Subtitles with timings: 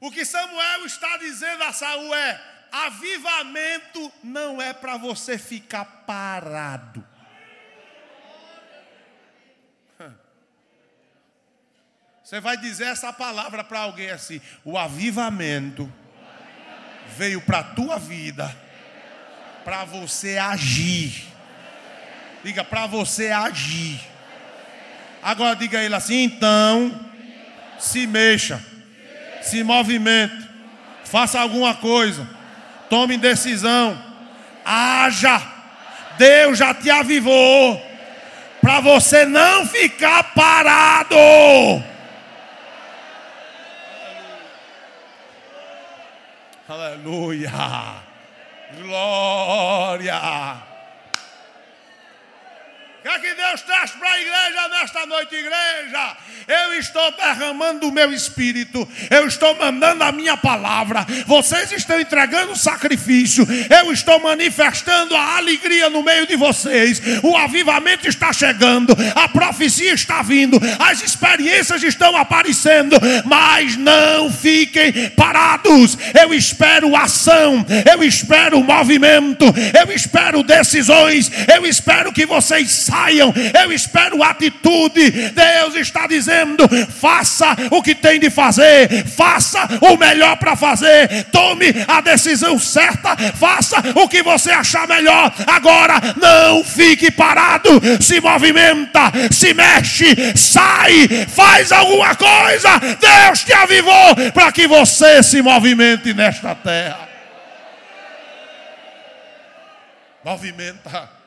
[0.00, 2.40] O que Samuel está dizendo a Saul é:
[2.72, 7.06] avivamento não é para você ficar parado.
[12.30, 15.92] Você vai dizer essa palavra para alguém assim: o avivamento
[17.16, 18.56] veio para a tua vida,
[19.64, 21.26] para você agir.
[22.44, 24.00] Diga, para você agir.
[25.20, 27.10] Agora diga a ele assim: então,
[27.80, 28.64] se mexa,
[29.42, 30.48] se movimente,
[31.04, 32.28] faça alguma coisa,
[32.88, 34.00] tome decisão,
[34.64, 35.40] haja.
[36.18, 37.80] Deus já te avivou,
[38.60, 41.16] para você não ficar parado.
[46.68, 47.50] Aleluia.
[48.80, 50.69] Glória.
[53.00, 56.16] O que é que Deus traz para a igreja nesta noite, igreja?
[56.46, 62.54] Eu estou derramando o meu espírito, eu estou mandando a minha palavra, vocês estão entregando
[62.54, 67.00] sacrifício, eu estou manifestando a alegria no meio de vocês.
[67.22, 75.08] O avivamento está chegando, a profecia está vindo, as experiências estão aparecendo, mas não fiquem
[75.10, 75.96] parados.
[76.20, 79.46] Eu espero ação, eu espero movimento,
[79.78, 83.32] eu espero decisões, eu espero que vocês saiam.
[83.62, 85.10] Eu espero atitude.
[85.10, 86.68] Deus está dizendo:
[87.00, 93.16] faça o que tem de fazer, faça o melhor para fazer, tome a decisão certa,
[93.34, 95.32] faça o que você achar melhor.
[95.46, 102.70] Agora, não fique parado, se movimenta, se mexe, sai, faz alguma coisa.
[102.78, 107.08] Deus te avivou para que você se movimente nesta terra.
[110.24, 111.19] Movimenta.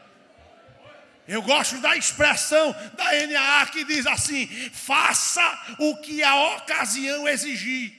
[1.28, 7.94] Eu gosto da expressão da NAA que diz assim: faça o que a ocasião exigir.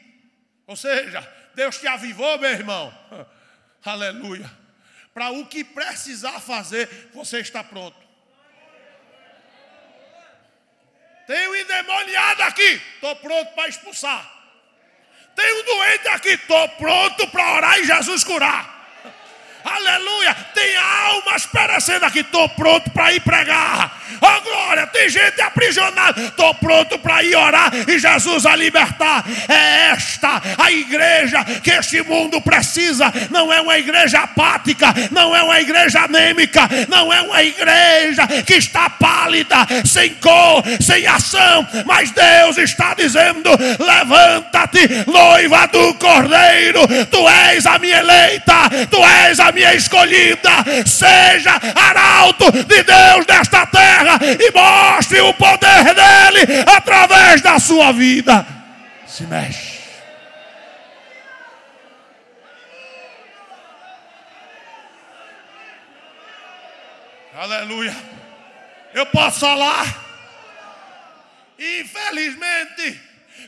[0.67, 2.93] Ou seja, Deus te avivou, meu irmão.
[3.85, 4.51] Aleluia.
[5.13, 8.05] Para o que precisar fazer, você está pronto.
[11.27, 14.31] Tem um endemoniado aqui, estou pronto para expulsar.
[15.35, 18.75] Tem um doente aqui, estou pronto para orar e Jesus curar.
[19.65, 20.37] Aleluia.
[20.55, 22.21] Tem almas perecendo aqui.
[22.21, 23.99] Estou pronto para ir pregar.
[24.21, 24.87] Oh glória.
[24.89, 26.21] Tem gente aprisionada.
[26.21, 29.25] Estou pronto para ir orar e Jesus a libertar.
[29.49, 33.13] É esta a igreja que este mundo precisa.
[33.31, 34.95] Não é uma igreja apática.
[35.11, 36.69] Não é uma igreja anêmica.
[36.89, 41.67] Não é uma igreja que está pálida, sem cor, sem ação.
[41.87, 46.87] Mas Deus está dizendo: levanta-te, noiva do cordeiro.
[47.11, 48.69] Tu és a minha eleita.
[48.91, 50.51] Tu és a minha escolhida,
[50.85, 58.47] seja arauto de Deus desta terra e mostre o poder dele através da sua vida.
[59.07, 59.75] Se mexe.
[67.37, 67.95] Aleluia.
[68.93, 70.05] Eu posso falar.
[71.59, 73.01] Infelizmente,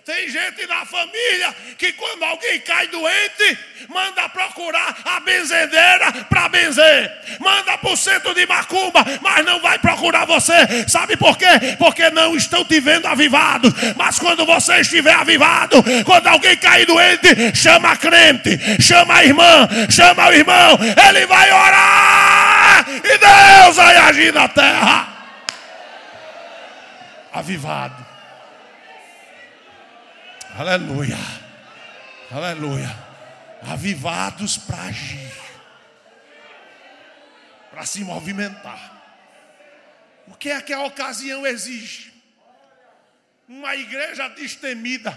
[0.06, 3.58] tem gente na família que quando alguém cai doente,
[3.88, 7.12] manda procurar a benzedeira para benzer.
[7.40, 10.88] Manda para o centro de macumba, mas não vai procurar você.
[10.88, 11.46] Sabe por quê?
[11.76, 13.74] Porque não estão te vendo avivado.
[13.96, 19.68] Mas quando você estiver avivado, quando alguém cair doente, chama a crente, chama a irmã,
[19.90, 20.78] chama o irmão.
[21.08, 25.08] Ele vai orar e Deus vai agir na terra.
[27.32, 28.15] Avivado.
[30.58, 31.18] Aleluia.
[32.30, 32.88] Aleluia.
[33.70, 35.30] Avivados para agir.
[37.70, 38.96] Para se movimentar.
[40.26, 42.10] O que é que a ocasião exige?
[43.46, 45.12] Uma igreja destemida.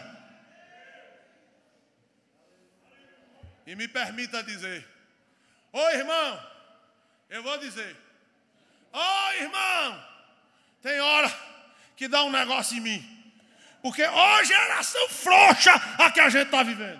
[3.66, 4.86] E me permita dizer:
[5.72, 6.52] Ô oh, irmão,
[7.30, 7.96] eu vou dizer:
[8.92, 10.06] Ô oh, irmão,
[10.82, 11.34] tem hora
[11.96, 13.19] que dá um negócio em mim.
[13.82, 17.00] Porque ó geração frouxa a que a gente está vivendo.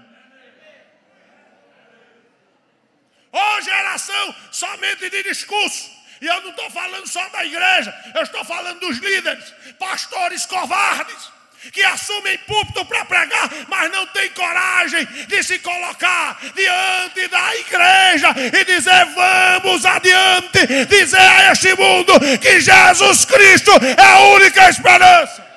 [3.32, 6.00] Ó geração somente de discurso.
[6.22, 11.32] E eu não estou falando só da igreja, eu estou falando dos líderes, pastores covardes,
[11.72, 18.36] que assumem púlpito para pregar, mas não têm coragem de se colocar diante da igreja
[18.54, 25.49] e dizer: vamos adiante, dizer a este mundo que Jesus Cristo é a única esperança.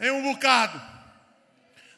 [0.00, 0.80] Tem um bocado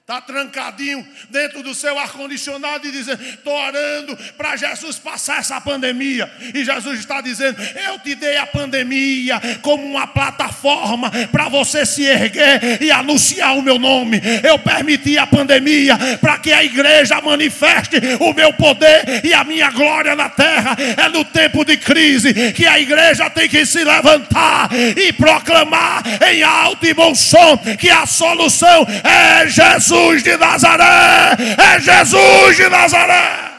[0.02, 6.28] Está trancadinho dentro do seu ar-condicionado e dizendo: Estou orando para Jesus passar essa pandemia.
[6.52, 7.56] E Jesus está dizendo:
[7.88, 13.62] Eu te dei a pandemia como uma plataforma para você se erguer e anunciar o
[13.62, 14.20] meu nome.
[14.42, 19.70] Eu permiti a pandemia para que a igreja manifeste o meu poder e a minha
[19.70, 20.76] glória na terra.
[20.96, 26.42] É no tempo de crise que a igreja tem que se levantar e proclamar em
[26.42, 29.91] alto e bom som que a solução é Jesus.
[29.92, 31.36] Jesus de Nazaré!
[31.58, 33.52] É Jesus de Nazaré!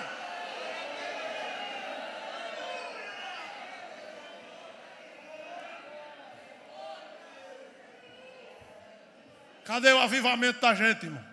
[9.64, 11.24] Cadê o avivamento da gente, irmão?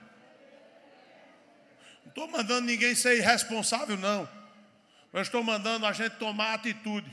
[2.05, 4.29] Não estou mandando ninguém ser irresponsável, não.
[5.12, 7.11] Eu estou mandando a gente tomar atitude.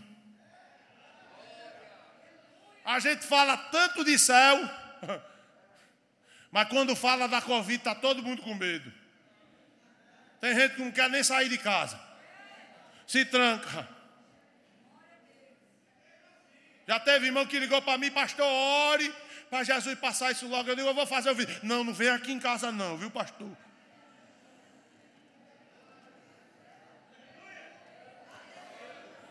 [2.86, 4.58] A gente fala tanto de céu.
[6.52, 8.92] Mas quando fala da Covid, está todo mundo com medo.
[10.40, 12.00] Tem gente que não quer nem sair de casa.
[13.06, 13.88] Se tranca.
[16.88, 19.14] Já teve irmão que ligou para mim, pastor, ore
[19.50, 20.70] para Jesus passar isso logo.
[20.70, 21.60] Eu digo, eu vou fazer o vídeo.
[21.64, 23.50] Não, não vem aqui em casa não, viu, pastor?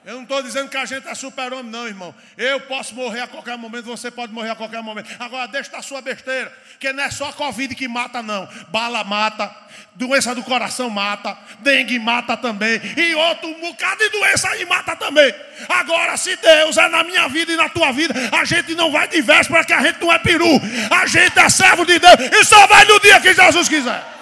[0.06, 2.14] Eu não estou dizendo que a gente é super-homem, não, irmão.
[2.38, 5.10] Eu posso morrer a qualquer momento, você pode morrer a qualquer momento.
[5.18, 8.48] Agora, deixa da sua besteira, que não é só a Covid que mata, não.
[8.68, 9.52] Bala mata,
[9.96, 14.94] doença do coração mata, dengue mata também, e outro um bocado de doença aí mata
[14.94, 15.34] também.
[15.68, 19.08] Agora, se Deus é na minha vida e na tua vida, a gente não vai
[19.08, 20.60] de véspera, que a gente não é peru.
[20.88, 24.15] A gente é servo de Deus e só vai no dia que Jesus quiser.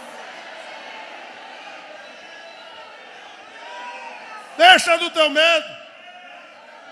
[4.57, 5.85] Deixa do teu medo.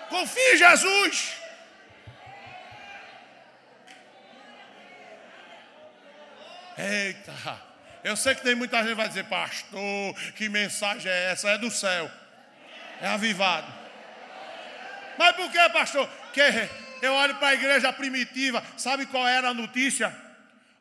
[0.09, 1.33] Confie em Jesus.
[6.77, 7.61] Eita,
[8.03, 11.51] eu sei que tem muita gente que vai dizer, pastor, que mensagem é essa?
[11.51, 12.11] É do céu,
[13.01, 13.73] é avivado.
[15.19, 16.09] Mas por que, pastor?
[16.33, 16.69] Que
[17.03, 20.15] eu olho para a igreja primitiva, sabe qual era a notícia?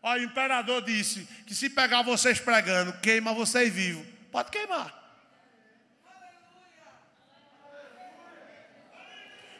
[0.03, 4.05] o imperador disse que se pegar vocês pregando, queima vocês vivos.
[4.31, 5.00] Pode queimar.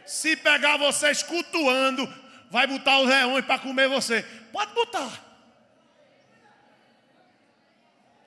[0.06, 2.08] Se pegar vocês cultuando,
[2.50, 4.24] vai botar os leões para comer você.
[4.52, 5.12] Pode botar.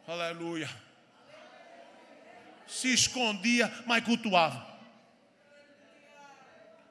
[0.06, 0.68] Aleluia.
[2.66, 4.74] Se escondia, mas cultuava.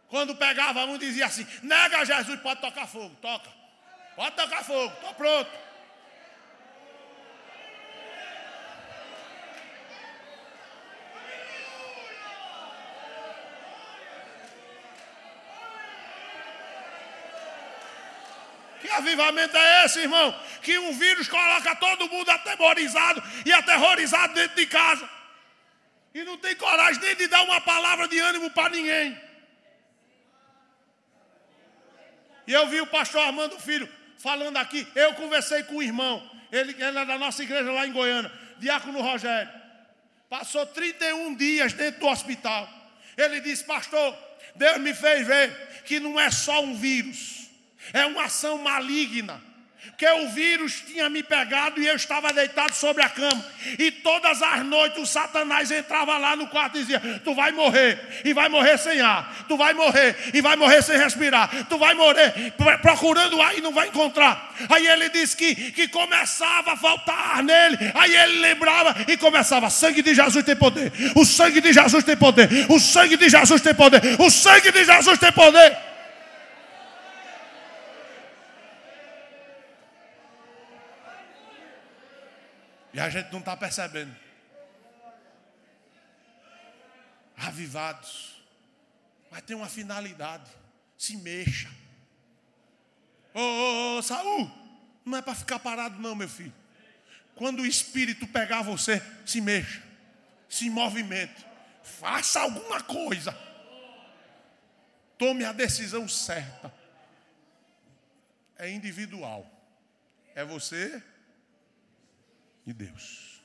[0.07, 3.15] Quando pegava um, dizia assim: nega Jesus, pode tocar fogo.
[3.21, 3.49] Toca.
[4.15, 5.49] Pode tocar fogo, estou pronto.
[19.03, 20.33] Avivamento é esse, irmão?
[20.61, 25.07] Que um vírus coloca todo mundo atemorizado e aterrorizado dentro de casa.
[26.13, 29.19] E não tem coragem nem de dar uma palavra de ânimo para ninguém.
[32.45, 34.87] E eu vi o pastor Armando Filho falando aqui.
[34.95, 36.21] Eu conversei com o irmão.
[36.51, 38.31] Ele, ele é da nossa igreja lá em Goiânia.
[38.59, 39.51] Diácono Rogério.
[40.29, 42.69] Passou 31 dias dentro do hospital.
[43.17, 44.17] Ele disse, pastor,
[44.55, 47.42] Deus me fez ver que não é só um vírus
[47.91, 49.41] é uma ação maligna.
[50.03, 53.45] Porque o vírus tinha me pegado e eu estava deitado sobre a cama.
[53.77, 57.99] E todas as noites o Satanás entrava lá no quarto e dizia: Tu vai morrer,
[58.25, 59.45] e vai morrer sem ar.
[59.47, 61.49] Tu vai morrer, e vai morrer sem respirar.
[61.69, 64.53] Tu vai morrer procurando ar e não vai encontrar.
[64.69, 67.77] Aí ele disse que, que começava a faltar ar nele.
[67.93, 70.91] Aí ele lembrava e começava: Sangue de Jesus tem poder.
[71.13, 72.49] O sangue de Jesus tem poder.
[72.69, 74.01] O sangue de Jesus tem poder.
[74.19, 75.92] O sangue de Jesus tem poder.
[83.03, 84.15] A gente não está percebendo.
[87.35, 88.41] Avivados.
[89.29, 90.49] Mas tem uma finalidade.
[90.97, 91.69] Se mexa.
[93.33, 94.49] Ô, ô, ô Saul,
[95.03, 96.53] não é para ficar parado, não, meu filho.
[97.35, 99.83] Quando o Espírito pegar você, se mexa.
[100.47, 101.45] Se movimente.
[101.83, 103.37] Faça alguma coisa.
[105.17, 106.73] Tome a decisão certa.
[108.57, 109.45] É individual.
[110.33, 111.03] É você
[112.65, 113.41] de Deus.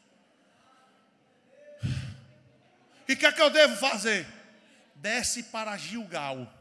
[3.07, 4.27] E o que é que eu devo fazer?
[4.95, 6.53] Desce para Gilgal.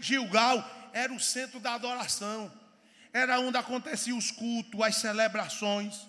[0.00, 2.52] Gilgal era o centro da adoração.
[3.12, 6.06] Era onde aconteciam os cultos, as celebrações.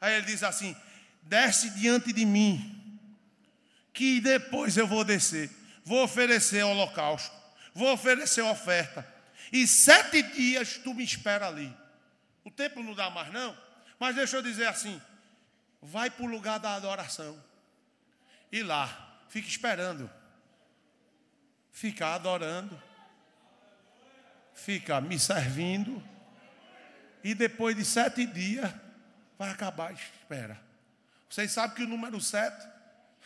[0.00, 0.74] Aí ele diz assim:
[1.22, 2.98] desce diante de mim,
[3.92, 5.50] que depois eu vou descer.
[5.84, 7.34] Vou oferecer holocausto,
[7.74, 9.06] vou oferecer oferta.
[9.52, 11.74] E sete dias tu me espera ali.
[12.44, 13.56] O tempo não dá mais, não.
[13.98, 15.00] Mas deixa eu dizer assim:
[15.82, 17.42] vai para o lugar da adoração.
[18.50, 20.10] E lá, fica esperando.
[21.70, 22.80] Fica adorando.
[24.54, 26.02] Fica me servindo.
[27.22, 28.72] E depois de sete dias,
[29.38, 30.60] vai acabar a espera.
[31.28, 32.66] Vocês sabem que o número sete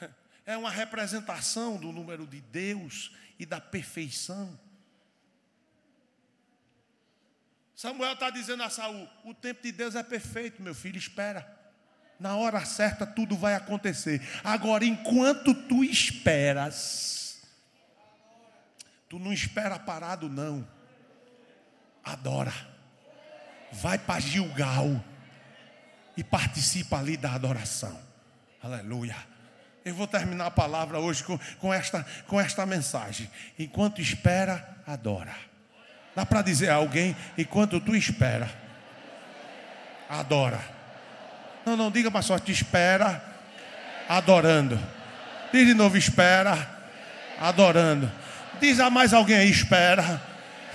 [0.45, 4.59] é uma representação do número de Deus e da perfeição.
[7.75, 11.47] Samuel está dizendo a Saul: o tempo de Deus é perfeito, meu filho, espera.
[12.19, 14.23] Na hora certa tudo vai acontecer.
[14.43, 17.43] Agora, enquanto tu esperas,
[19.09, 20.67] tu não espera parado, não.
[22.05, 22.53] Adora.
[23.73, 25.05] Vai para Gilgal
[26.17, 28.01] e participa ali da adoração.
[28.63, 29.17] Aleluia.
[29.85, 33.29] Eu vou terminar a palavra hoje com, com, esta, com esta mensagem.
[33.59, 35.35] Enquanto espera, adora.
[36.15, 38.49] Dá para dizer a alguém, enquanto tu espera,
[40.09, 40.61] adora.
[41.67, 43.23] Não, não, diga mais só, te espera,
[44.09, 44.79] adorando.
[45.53, 46.69] Diz de novo, espera,
[47.41, 48.11] adorando.
[48.61, 50.23] Diz a mais alguém aí, espera,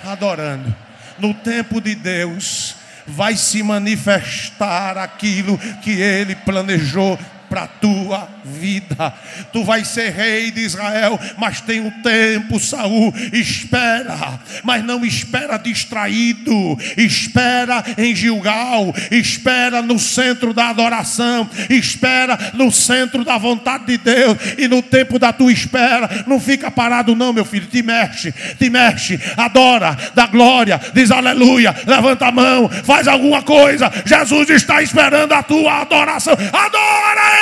[0.03, 0.75] adorando.
[1.17, 7.17] No tempo de Deus, vai se manifestar aquilo que Ele planejou
[7.50, 9.13] para a tua vida.
[9.51, 13.13] Tu vais ser rei de Israel, mas tem um tempo, Saul.
[13.34, 16.77] Espera, mas não espera distraído.
[16.96, 24.38] Espera em Gilgal, espera no centro da adoração, espera no centro da vontade de Deus.
[24.58, 27.68] E no tempo da tua espera, não fica parado, não, meu filho.
[27.68, 33.91] Te mexe, te mexe, adora, dá glória, diz aleluia, levanta a mão, faz alguma coisa.
[34.06, 36.34] Jesus está esperando a tua adoração.
[36.34, 37.38] Adora!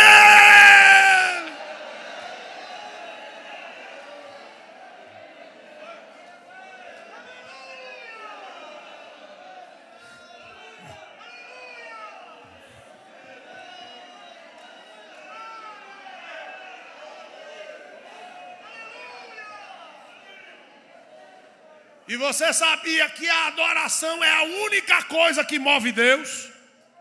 [22.08, 26.50] E você sabia que a adoração é a única coisa que move Deus?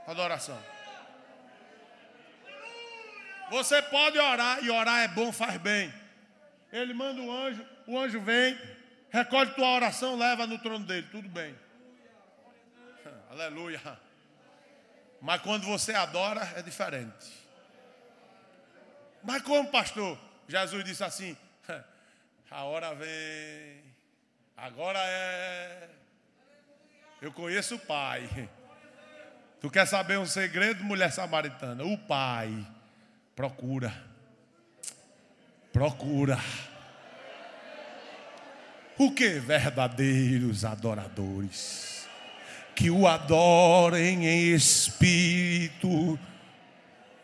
[0.06, 0.75] Adoração.
[3.50, 5.92] Você pode orar, e orar é bom, faz bem.
[6.72, 8.58] Ele manda o anjo, o anjo vem,
[9.10, 11.56] recolhe tua oração, leva no trono dele, tudo bem.
[13.30, 13.80] Aleluia.
[15.20, 17.46] Mas quando você adora, é diferente.
[19.22, 20.18] Mas como, pastor?
[20.48, 21.36] Jesus disse assim:
[22.50, 23.82] a hora vem,
[24.56, 25.88] agora é.
[27.22, 28.28] Eu conheço o Pai.
[29.58, 31.82] Tu quer saber um segredo, mulher samaritana?
[31.82, 32.52] O Pai
[33.36, 33.92] Procura.
[35.70, 36.40] Procura.
[38.96, 39.38] O que?
[39.38, 42.06] Verdadeiros adoradores.
[42.74, 46.18] Que o adorem em espírito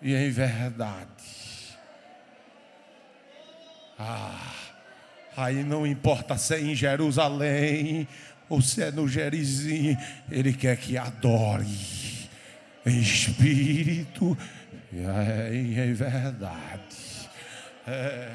[0.02, 1.08] e em verdade.
[3.98, 4.54] Ah,
[5.34, 8.06] aí não importa se é em Jerusalém
[8.50, 9.96] ou se é no Gerizim,
[10.30, 12.28] ele quer que adore
[12.84, 14.36] em espírito
[14.94, 16.80] é, em verdade.
[17.86, 18.30] É,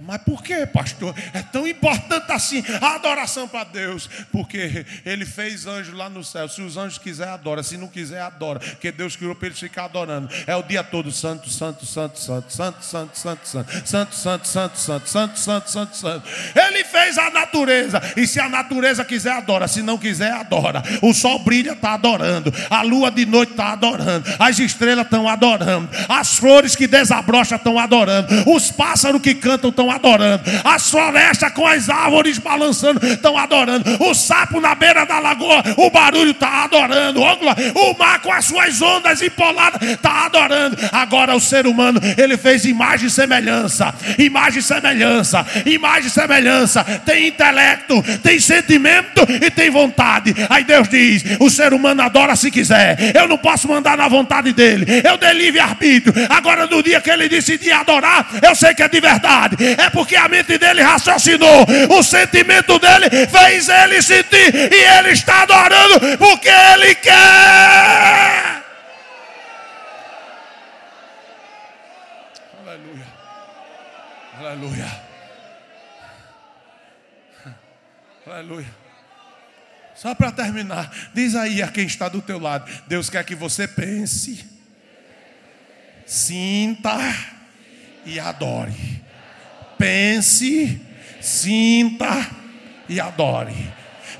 [0.00, 1.14] mas por que, pastor?
[1.32, 4.08] É tão importante assim a adoração para Deus.
[4.30, 6.48] Porque Ele fez anjos lá no céu.
[6.48, 7.62] Se os anjos quiserem, adora.
[7.62, 8.60] Se não quiser, adora.
[8.60, 10.28] Porque Deus criou para eles ficar adorando.
[10.46, 15.38] É o dia todo: Santo, Santo, Santo, Santo, Santo, Santo, Santo, Santo, Santo, Santo, Santo,
[15.38, 16.28] Santo, Santo, Santo.
[16.54, 18.02] Ele fez a natureza.
[18.16, 19.68] E se a natureza quiser, adora.
[19.68, 20.82] Se não quiser, adora.
[21.02, 22.52] O sol brilha, está adorando.
[22.70, 24.24] A lua de noite está adorando.
[24.38, 25.88] As estrelas estão adorando.
[26.08, 28.28] As flores que desabrocham estão adorando.
[28.46, 30.42] Os pássaros que cantam estão adorando.
[30.64, 33.84] As florestas com as árvores balançando estão adorando.
[34.00, 37.20] O sapo na beira da lagoa, o barulho está adorando.
[37.20, 40.76] O mar com as suas ondas empoladas está adorando.
[40.92, 43.94] Agora o ser humano, ele fez imagem e semelhança.
[44.18, 45.46] Imagem e semelhança.
[45.66, 46.85] Imagem e semelhança.
[47.04, 50.34] Tem intelecto, tem sentimento e tem vontade.
[50.48, 53.14] Aí Deus diz: o ser humano adora se quiser.
[53.14, 54.86] Eu não posso mandar na vontade dele.
[55.04, 56.14] Eu dei livre-arbítrio.
[56.28, 60.16] Agora, no dia que ele decidir adorar, eu sei que é de verdade é porque
[60.16, 66.48] a mente dele raciocinou, o sentimento dele fez ele sentir, e ele está adorando porque
[66.48, 68.56] ele quer.
[72.66, 73.06] Aleluia,
[74.40, 74.86] aleluia,
[78.46, 78.86] aleluia.
[79.94, 83.66] Só para terminar, diz aí a quem está do teu lado: Deus quer que você
[83.66, 84.44] pense,
[86.06, 86.96] sinta
[88.04, 89.06] e adore
[89.78, 90.80] pense,
[91.20, 92.30] sinta
[92.88, 93.54] e adore.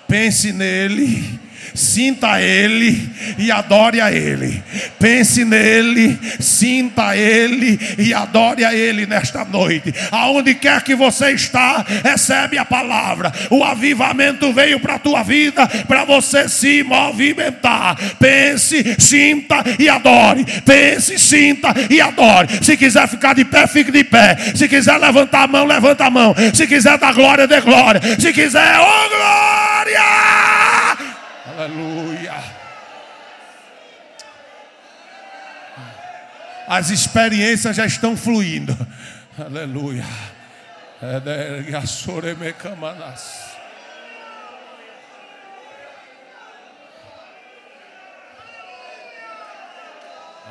[0.08, 1.40] Pense nele
[1.76, 3.08] sinta Ele
[3.38, 4.62] e adore a Ele.
[4.98, 9.94] Pense nele, sinta Ele e adore a Ele nesta noite.
[10.10, 13.32] Aonde quer que você está, recebe a palavra.
[13.50, 17.96] O avivamento veio para a tua vida, para você se movimentar.
[18.18, 20.44] Pense, sinta e adore.
[20.64, 22.48] Pense, sinta e adore.
[22.62, 24.36] Se quiser ficar de pé, fique de pé.
[24.54, 26.34] Se quiser levantar a mão, levanta a mão.
[26.54, 28.00] Se quiser dar glória, dê glória.
[28.18, 29.55] Se quiser, oh glória!
[31.66, 32.34] Aleluia.
[36.68, 38.76] As experiências já estão fluindo.
[39.36, 40.04] Aleluia.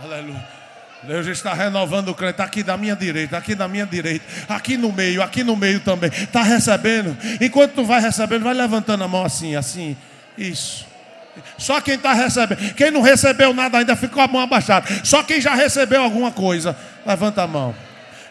[0.03, 0.48] Aleluia.
[1.03, 2.31] Deus está renovando o crente.
[2.31, 5.79] Está aqui da minha direita, aqui da minha direita, aqui no meio, aqui no meio
[5.79, 6.10] também.
[6.10, 7.15] Está recebendo.
[7.39, 9.95] Enquanto tu vai recebendo, vai levantando a mão assim, assim.
[10.38, 10.94] Isso.
[11.58, 12.74] Só quem está recebendo.
[12.74, 14.88] Quem não recebeu nada ainda ficou a mão abaixada.
[15.04, 16.75] Só quem já recebeu alguma coisa,
[17.06, 17.75] levanta a mão.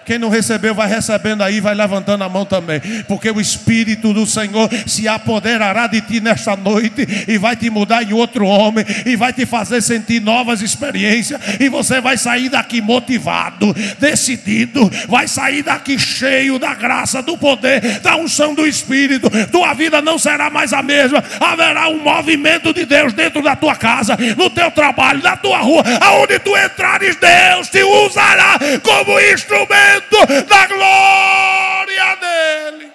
[0.04, 2.80] Quem não recebeu, vai recebendo aí, vai levantando a mão também.
[3.08, 8.02] Porque o Espírito do Senhor se apoderará de ti nesta noite e vai te mudar
[8.02, 11.40] em outro homem e vai te fazer sentir novas experiências.
[11.58, 18.00] E você vai sair daqui motivado, decidido, vai sair daqui cheio da graça, do poder,
[18.00, 19.30] da unção do Espírito.
[19.50, 21.24] Tua vida não será mais a mesma.
[21.40, 25.82] Haverá um movimento de Deus dentro da tua casa, no teu trabalho, na tua rua,
[26.00, 32.92] aonde tu entrares, Deus te usará como instrumento da glória dele.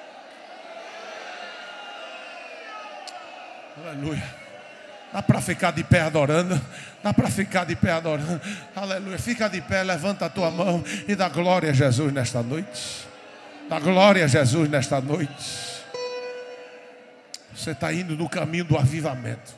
[3.77, 4.39] Aleluia.
[5.11, 6.59] Dá para ficar de pé adorando.
[7.03, 8.41] Dá para ficar de pé adorando.
[8.75, 9.17] Aleluia.
[9.17, 13.07] Fica de pé, levanta a tua mão e dá glória a Jesus nesta noite.
[13.69, 15.69] Dá glória a Jesus nesta noite.
[17.55, 19.53] Você está indo no caminho do avivamento.